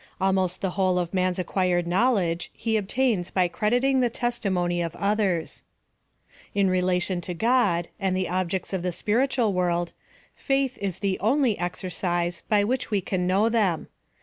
[0.19, 5.61] Almost the whole of man's acquired knowledge he obtains by crediting the testimony of others.
[6.55, 9.93] In relation to God, and the objects of the spirit ual world,
[10.35, 13.89] faith is the only exercise by which we can know them.